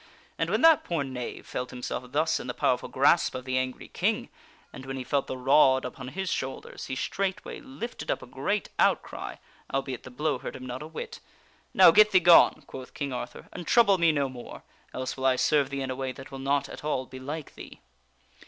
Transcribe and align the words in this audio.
And 0.39 0.49
when 0.49 0.61
that 0.61 0.83
poor 0.83 1.03
knave 1.03 1.45
felt 1.45 1.69
himself 1.69 2.11
thus 2.11 2.39
in 2.39 2.47
the 2.47 2.55
powerful 2.55 2.89
grasp 2.89 3.35
of 3.35 3.45
the 3.45 3.59
angry 3.59 3.87
King, 3.87 4.29
and 4.73 4.83
when 4.83 4.97
he 4.97 5.03
felt 5.03 5.27
the 5.27 5.37
rod 5.37 5.85
upon 5.85 6.07
his 6.07 6.31
shoulders, 6.31 6.87
he 6.87 6.95
straightway 6.95 7.59
lifted 7.59 8.09
up 8.09 8.23
a 8.23 8.25
great 8.25 8.69
outcry, 8.79 9.35
albeit 9.71 10.01
the 10.01 10.09
blow 10.09 10.39
hurt 10.39 10.55
him 10.55 10.65
not 10.65 10.81
a 10.81 10.87
whit." 10.87 11.19
Now 11.75 11.91
get 11.91 12.09
thee 12.09 12.19
gone!" 12.19 12.63
quoth 12.65 12.95
King 12.95 13.13
Ar 13.13 13.27
thur, 13.27 13.47
"and 13.53 13.67
trouble 13.67 13.99
me 13.99 14.11
no 14.11 14.27
more; 14.27 14.63
else 14.91 15.15
will 15.15 15.25
I 15.27 15.35
serve 15.35 15.69
thee 15.69 15.81
in 15.83 15.91
a 15.91 15.95
way 15.95 16.11
that 16.13 16.31
will 16.31 16.39
not 16.39 16.67
at 16.67 16.83
all 16.83 17.05
belike 17.05 17.53
thee." 17.53 17.81